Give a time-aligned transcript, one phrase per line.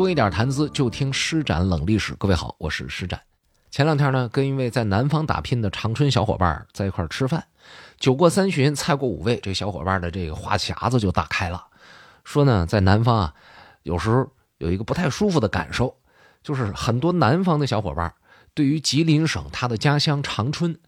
[0.00, 2.14] 多一点谈资，就听施展冷历史。
[2.14, 3.20] 各位好，我是施展。
[3.70, 7.44] 前两天呢，跟一位在南方打拼的长春小伙伴在一块吃饭，
[7.98, 11.66] 酒过三巡，菜过五味，这小伙伴的这个话匣子就打开了，
[12.24, 13.34] 说呢，在南方啊，
[13.82, 14.26] 有时候
[14.56, 15.94] 有一个不太舒服的感受，
[16.42, 18.14] 就是很多南方的小伙伴
[18.54, 20.80] 对于吉林省他的家乡长春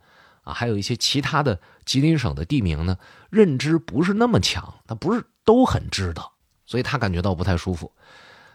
[0.42, 2.96] 啊，还有一些其他的吉林省的地名呢，
[3.28, 6.32] 认知不是那么强，他不是都很知道，
[6.64, 7.92] 所以他感觉到不太舒服。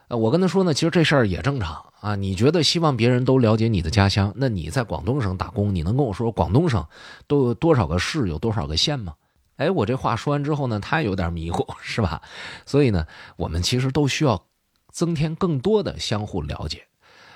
[0.10, 2.16] 呃，我跟他说呢，其实这事儿也正常啊。
[2.16, 6.86] 你觉得希望别人都了解你的家乡，那你在广东省打工，你能跟我说广东省
[7.28, 9.16] 都有多少个市，有多少个县吗？
[9.58, 12.22] 哎，我这话说完之后呢，他有点迷糊，是吧？
[12.66, 14.46] 所以呢，我们其实都需要
[14.94, 16.84] 增添更多的相互了解。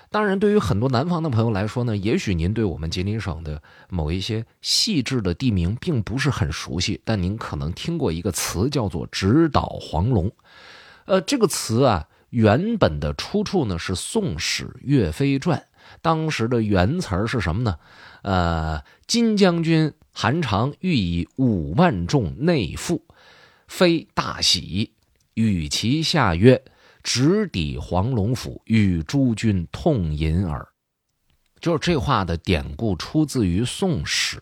[0.10, 10.32] 当然，对于很多南方的朋友来说呢，也许您对我们吉林省的某一些细致的地名并不是很熟悉，但您可能听过一个词叫做“直捣黄龙”。
[11.04, 12.08] 呃，这个词啊。
[12.32, 15.60] 原本的出处呢是《宋史·岳飞传》，
[16.02, 17.78] 当时的原词是什么呢？
[18.24, 23.04] 呃，金将军韩常欲以五万众内附，
[23.68, 24.94] 非大喜，
[25.34, 26.64] 与其下曰
[27.04, 30.68] ：“直抵黄龙府，与诸君痛饮耳。”
[31.60, 34.38] 就是这话的典故出自于《宋史》。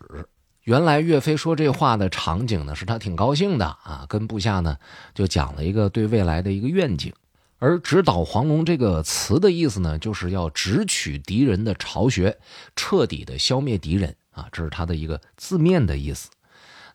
[0.62, 4.76] 原来岳飞说这话的场景呢，是他挺高兴的啊，跟部下呢
[5.12, 7.12] 就讲了一个对未来的一个愿景。
[7.60, 12.38] 而“直捣黄龙”这个词的意思呢，就是要直取敌人的巢穴，
[12.74, 16.30] 彻底的消灭敌人啊，这是它的一个字面的意思。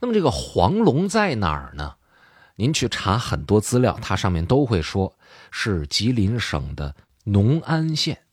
[0.02, 1.96] 那么这个黄龙在哪儿呢？
[2.56, 5.16] 您去查很多资料，它上面都会说
[5.52, 8.24] 是吉林省的农安县。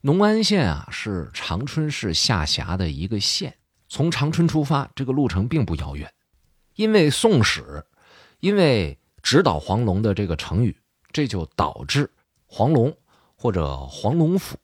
[0.00, 3.56] 农安县啊，是长春市下辖的一个县。
[3.88, 6.10] 从长春出发，这个路程并不遥远。
[6.74, 7.60] 因为《宋史》，
[8.40, 10.78] 因为“直捣黄龙”的这个成语。
[11.12, 12.10] 这就导致
[12.46, 12.96] 黄龙
[13.36, 14.56] 或者黄龙府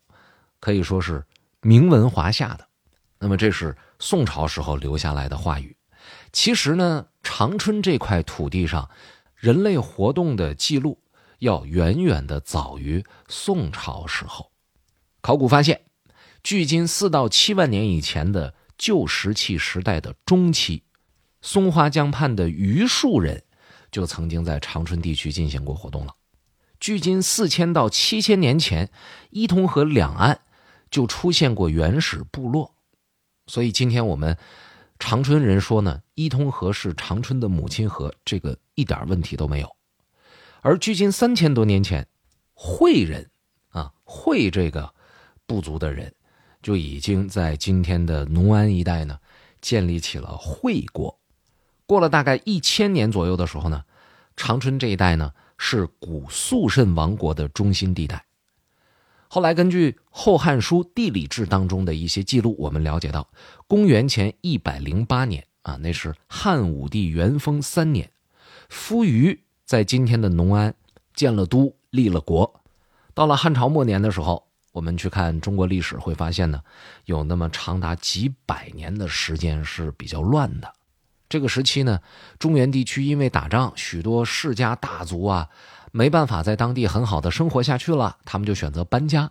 [0.61, 1.25] 可以说是
[1.61, 2.67] 名闻华夏的。
[3.19, 5.77] 那么这是宋朝时候留下来的话语。
[6.33, 8.89] 其实呢，长春这块土地上
[9.35, 10.99] 人类活动的记录
[11.41, 14.51] 要远远的早于宋朝时候。
[15.21, 15.83] 考古发现，
[16.43, 20.85] 距今四到七万年以前的旧石器时代的中期，
[21.43, 23.43] 松花江畔的榆树人
[23.91, 26.15] 就曾经在长春地区进行过活动了。
[26.89, 28.89] 距今四千到七千年前，
[29.29, 30.41] 伊通河两岸
[30.91, 32.73] 就出现过原始部落，
[33.47, 34.39] 所以今天我们
[34.99, 39.77] 长春人说呢，伊通河是长春的母亲河，这个一点问题都没有。
[40.63, 42.09] 而距今三千多年前，
[42.55, 43.29] 惠人
[43.69, 44.95] 啊，惠这个
[45.45, 46.15] 部族的人
[46.63, 49.19] 就已经在今天的农安一带呢，
[49.61, 51.19] 建立起了惠国。
[51.85, 53.85] 过了大概一千年左右的时候呢，
[54.39, 55.35] 长春这一带呢。
[55.59, 58.25] 是古肃慎王国的中心地带。
[59.29, 63.29] 后来根据《后汉书·地理志》当中的一些记录，我们了解到，
[63.67, 68.11] 公元前一百零八年啊，那是汉武帝元丰三年，
[68.71, 70.75] 夫余在今天的农安
[71.15, 72.63] 建了都，立了国。
[73.13, 76.63] 到了汉朝末年的时候，我们去看中国历史会发现呢，
[77.05, 80.73] 有那么长达几百年的时间是比较乱的。
[81.29, 82.01] 这个时期呢，
[82.39, 85.49] 中原地区因为打仗，许多世家大族啊，
[85.93, 89.31] 没办法在当地很好的生活下去了，他们就选择搬家。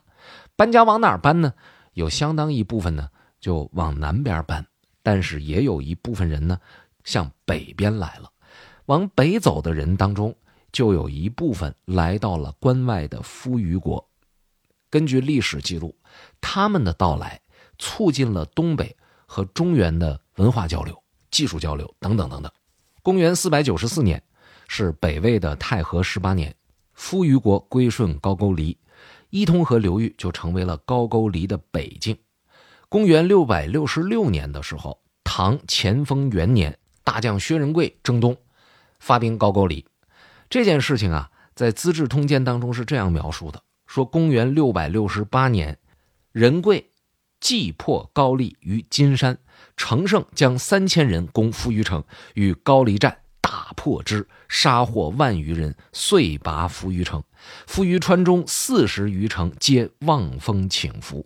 [0.55, 1.53] 搬家往哪儿搬呢？
[1.93, 3.09] 有相当一部分呢
[3.39, 4.65] 就往南边搬，
[5.01, 6.59] 但是也有一部分人呢
[7.03, 8.31] 向北边来了。
[8.85, 10.35] 往北走的人当中，
[10.71, 14.07] 就有一部分来到了关外的夫余国。
[14.89, 15.95] 根据历史记录，
[16.39, 17.41] 他们的到来
[17.79, 21.03] 促进了东北和中原的文化交流。
[21.37, 22.51] 技术交流等等等等。
[23.03, 24.19] 公元四百九十四年，
[24.67, 26.55] 是北魏的太和十八年，
[26.95, 28.75] 夫余国归顺高句丽，
[29.29, 32.17] 伊通河流域就成为了高句丽的北境。
[32.89, 38.35] 公元六百六十六年的时候，唐乾封元年，大将薛仁贵征东，
[38.99, 39.85] 发兵高句丽。
[40.49, 45.77] 这件事情啊，在《资治通鉴》当中是这样描述的：说公元六百六十八年，
[46.31, 46.89] 仁贵
[47.47, 49.37] 击破高丽于金山。
[49.77, 52.03] 乘胜将三千人攻扶余城，
[52.33, 57.23] 与高丽战，大破之，杀获万余人，遂拔扶余城。
[57.65, 61.25] 扶余川中四十余城皆望风请服。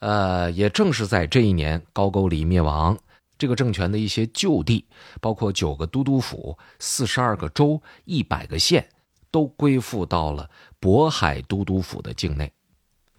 [0.00, 2.98] 呃，也正是在这一年，高句丽灭亡，
[3.38, 4.84] 这个政权的一些旧地，
[5.22, 8.86] 包括九个都督府、四十二个州、一百个县，
[9.30, 12.52] 都归附到了渤海都督府的境内。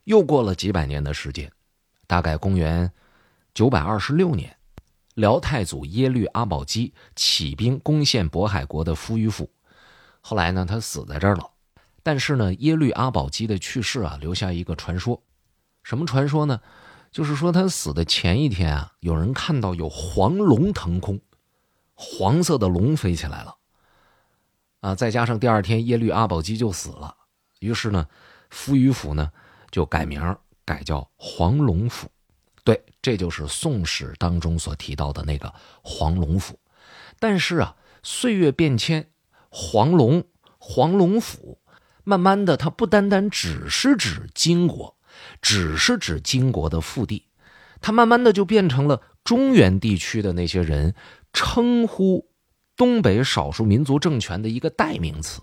[0.04, 1.52] 又过了几百年的时间，
[2.08, 2.92] 大概公元。
[3.54, 4.58] 九百二十六年，
[5.14, 9.50] 辽太祖耶律阿保机起兵攻陷渤海国的扶余府，
[10.20, 11.50] 后来呢，他死在这儿了。
[12.04, 15.22] 但是呢，耶律阿保机的去世啊，留下一个传说，
[15.84, 16.60] 什么传说呢？
[17.12, 21.22] 就是说他死的前一天啊，有人看到有黄龙腾空，
[21.94, 23.56] 黄色的龙飞起来了。
[24.82, 27.16] 啊，再加上第二天耶律阿保机就死了，
[27.60, 28.06] 于是呢，
[28.50, 29.32] 扶余府呢
[29.72, 30.22] 就改名
[30.66, 32.10] 改叫黄龙府。
[32.64, 35.54] 对，这就是《宋史》当中所提到的那个
[35.84, 36.60] 黄龙府。
[37.20, 39.08] 但是啊，岁月变迁，
[39.50, 40.24] 黄龙、
[40.58, 41.60] 黄龙府，
[42.04, 44.98] 慢慢的，它不单单只是指金国，
[45.42, 47.28] 只是指金国的腹地，
[47.80, 50.96] 它慢慢的就变成了中原地区的那些人
[51.32, 52.28] 称呼
[52.76, 55.42] 东北少数民族政权的一个代名词，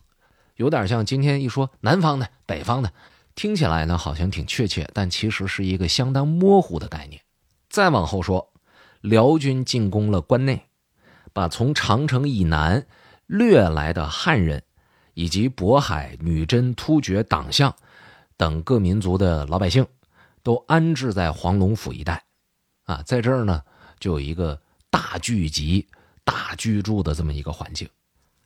[0.57, 2.93] 有点像今天一说南方的、北方的。
[3.35, 7.23] 听起来呢好像挺确切，但其实是一个相当模糊的概念。
[7.71, 8.53] 再往后说，
[9.01, 10.67] 辽军进攻了关内，
[11.33, 12.87] 把从长城以南
[13.27, 14.63] 掠来的汉人，
[15.15, 17.75] 以及渤海、女真、突厥、党项
[18.37, 19.87] 等各民族的老百姓，
[20.43, 22.25] 都安置在黄龙府一带。
[22.85, 23.63] 啊，在这儿呢，
[23.99, 25.89] 就有一个大聚集、
[26.23, 27.89] 大居住的这么一个环境。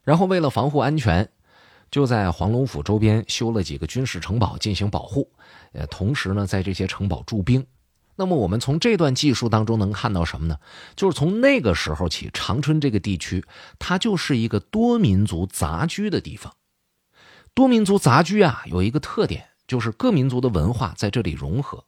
[0.04, 1.28] 然后为了防护安全。
[1.90, 5.30] 就在黄龙府周边修了几个军事城堡进行保护，
[5.72, 7.64] 呃，同时呢，在这些城堡驻兵。
[8.18, 10.58] 那么我们从这段技术当中能看到什么呢？
[10.96, 13.44] 就是从那个时候起，长春这个地区
[13.78, 16.54] 它就是一个多民族杂居的地方。
[17.52, 21.84] 多民族杂居啊，有一个特点，就是各民族的文化在这里融合，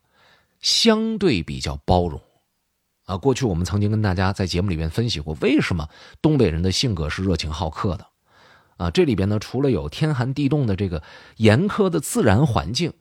[0.60, 2.20] 相对比较包容。
[3.06, 5.88] 啊，过去我们曾经跟大家在节目里面分析过，为什么
[6.20, 8.06] 东北人的性格是热情好客的。
[8.78, 11.02] 啊，这里边呢，除了有天寒地冻的这个
[11.36, 12.94] 严苛的自然环境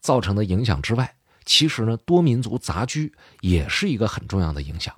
[0.00, 4.94] 造成的影响之外，其实呢，多民族杂居也是一个很重要的影响。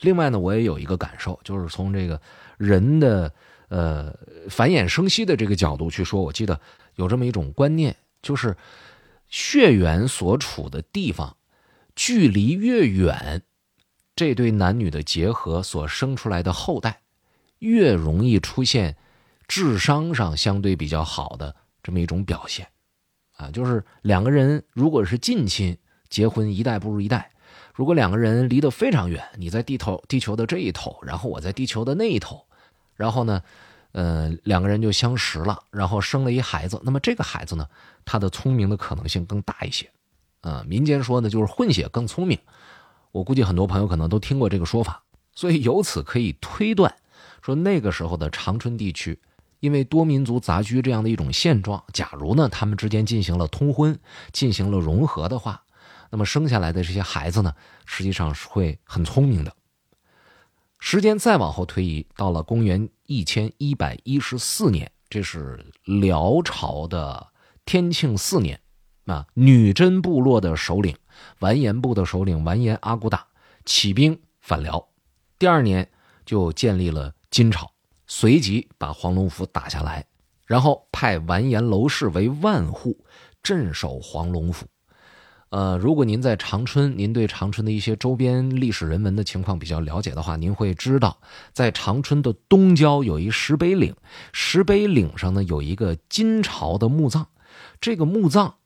[0.00, 2.20] 另外呢，我也有一个感受，就是从这个
[2.56, 3.32] 人的
[3.68, 4.12] 呃
[4.48, 6.58] 繁衍生息的这个角度去说，我记得
[6.96, 8.56] 有这么一种观念，就是
[9.28, 11.36] 血缘所处的地方
[11.94, 13.42] 距离越远，
[14.16, 17.02] 这对男女的结合所生出来的后代
[17.58, 18.96] 越容易出现。
[19.46, 22.66] 智商上相对比较好的这么一种表现，
[23.36, 25.76] 啊，就是两个人如果是近亲
[26.08, 27.18] 结婚，一代不如一代；
[27.74, 32.46] 如果两个人离得非常远，你在地头地球的这一头，然后我在地球的那一头，
[32.94, 33.42] 然后呢，
[33.92, 37.68] 呃，两个人就相识了，然后生了一孩子，那么这个孩子呢，
[38.04, 39.90] 他的聪明的可能性更大一些，
[40.40, 42.38] 啊，民间说呢，就是混血更聪明，
[43.12, 45.02] 我估计很多朋友可能都听过这个说法，
[45.34, 46.94] 所以由此可以推断，
[47.42, 49.18] 说那个时候的长春地区。
[49.64, 53.98] 因为多民族杂居这样的一种现状，假如呢他们之间进行了通婚，
[54.30, 55.64] 进行了融合的话，
[56.10, 57.54] 那么生下来的这些孩子呢，
[57.86, 59.56] 实际上是会很聪明的。
[60.78, 67.28] 时间再往后推移，到了公元一千一百一十四年，这是辽朝的
[67.64, 68.60] 天庆四年，
[69.06, 70.94] 啊，女真部落的首领
[71.38, 73.26] 完颜部的首领完颜阿骨打
[73.64, 74.86] 起兵反辽，
[75.38, 75.90] 第二年
[76.26, 77.73] 就建立了金朝。
[78.16, 80.06] 随即把黄龙府打下来，
[80.46, 83.04] 然后派完颜娄氏为万户
[83.42, 84.68] 镇守黄龙府。
[85.48, 91.20] 呃，如果您在长春，您对长春的一些周边历史人文的情况比较了解的话，您会知道，
[91.52, 93.92] 在长春的东郊有一石碑岭，
[94.32, 97.26] 石碑岭上呢有一个金朝的墓葬，
[97.80, 98.58] 这个墓葬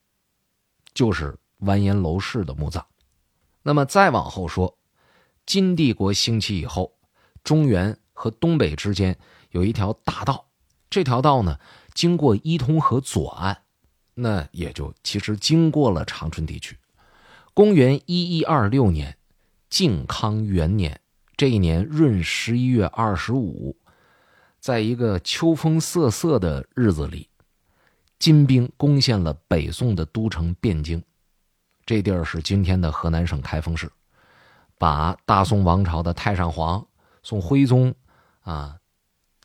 [0.93, 2.85] 就是完颜娄氏的墓葬。
[3.63, 4.77] 那么再往后说，
[5.47, 6.93] 金帝国兴起以后，
[7.43, 7.99] 中原。
[8.21, 9.17] 和东北之间
[9.51, 10.47] 有一条大道，
[10.91, 11.59] 这条道呢
[11.95, 13.59] 经过伊通河左岸，
[14.15, 16.77] 那也就其实经过了长春地区。
[17.55, 19.17] 公元一一二六年，
[19.69, 21.01] 靖康元年
[21.37, 23.77] 这一年闰十一月二十五，
[24.61, 27.29] 在一个秋风瑟瑟的日子里，
[28.19, 31.03] 金兵攻陷了北宋的都城汴京，
[31.87, 33.91] 这地儿是今天的河南省开封市，
[34.79, 36.87] 把大宋王朝的太上皇
[37.23, 37.95] 宋徽宗。
[38.43, 38.78] 啊，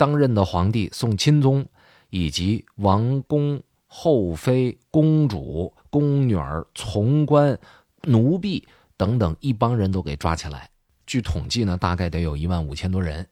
[0.03, 1.65] 当任的皇帝宋钦宗，
[2.09, 7.57] 以及王公、后妃、公主、宫女儿、从官、
[8.01, 8.67] 奴婢
[8.97, 10.69] 等等一帮人都给抓起来。
[11.07, 13.25] 据统计呢，大概得有一万五千多人。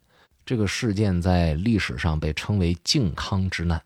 [0.46, 3.84] 这个事件在历史上被称为“靖康之难”。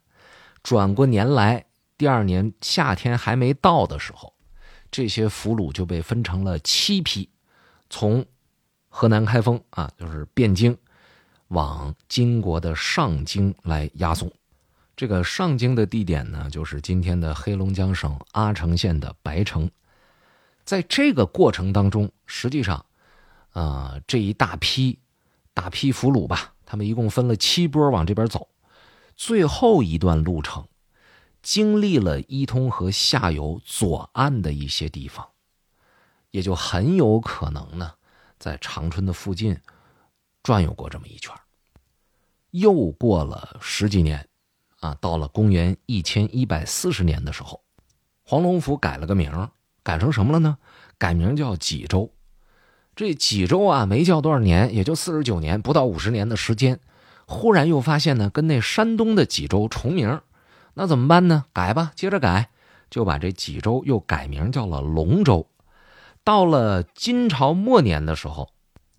[0.61, 1.65] 转过年来，
[1.97, 4.31] 第二年夏天还没到的时候，
[4.91, 7.27] 这些俘虏就被分成了七批，
[7.89, 8.23] 从
[8.89, 10.77] 河南开封啊，就是汴京。
[11.49, 14.31] 往金国的上京来押送，
[14.95, 19.69] 这个上京的地点呢，就是今天的黑龙江省阿城县的白城。
[20.63, 22.85] 在这个过程当中，实际上，
[23.51, 24.97] 啊，这一大批
[25.53, 28.47] 大批俘虏吧，他们一共分了七波往这边走。
[29.15, 30.67] 最后一段路程，
[31.43, 35.27] 经历了伊通河下游左岸的一些地方，
[36.31, 37.93] 也就很有可能呢，
[38.39, 39.59] 在长春的附近
[40.45, 41.33] 转悠过这么一圈。
[42.51, 44.29] 又过了十几年，
[44.79, 47.63] 啊，到了公元一千一百四十年的时候，
[48.23, 49.49] 黄龙府改了个名，
[49.81, 50.59] 改成什么了呢？
[50.99, 52.13] 改名叫济州。
[52.95, 56.79] 这济州啊，没叫多少年，也就四十九年，不到五十年的时间，
[57.25, 60.21] 忽然又发现呢，跟那山东的济州重名，
[60.75, 61.45] 那怎么办呢？
[61.53, 62.51] 改吧，接着改，
[62.91, 65.49] 就把这济州又改名叫了龙州。
[66.23, 68.51] 到了金朝末年的时候，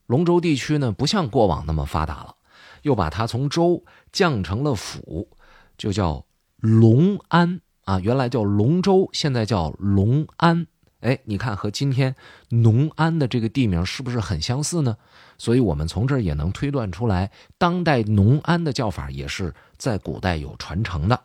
[0.06, 2.36] 龙州地区呢，不像过往那么发达了。
[2.82, 5.28] 又把它从州降成了府，
[5.76, 6.24] 就叫
[6.58, 7.98] 龙安啊。
[7.98, 10.68] 原来叫龙州，现在叫龙安。
[11.00, 12.14] 哎，你看和今天
[12.48, 14.96] 农安的这个地名是不是很相似呢？
[15.36, 21.20] 所以我们从这儿也能推断出来，当代农安的叫法也是在古代有传承的。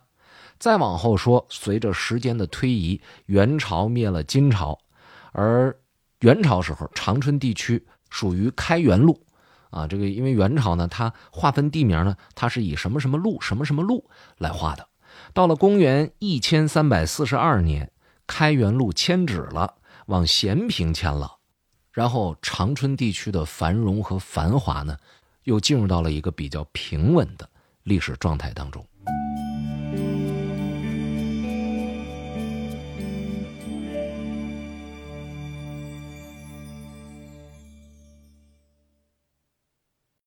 [0.58, 4.78] 再往后说，随着时间的推移，元朝灭了金朝，
[5.32, 5.76] 而
[6.20, 9.18] 元朝时候长春地区属于开元路。
[9.70, 14.86] 啊，这个因为元朝呢，它划分地名呢，它是以什么什么路、什么什么路来划的。
[15.32, 17.90] 到了公元一千三百四十二年，
[18.26, 19.76] 开元路迁址了，
[20.08, 21.38] 往咸平迁了，
[21.90, 24.94] 然后长春地区的繁荣和繁华呢，
[25.44, 27.48] 又进入到了一个比较平稳的
[27.84, 28.86] 历史状态当中。